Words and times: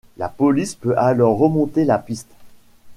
La 0.17 0.29
police 0.29 0.73
peut 0.73 0.97
alors 0.97 1.37
remonter 1.37 1.85
la 1.85 1.99
piste... 1.99 2.31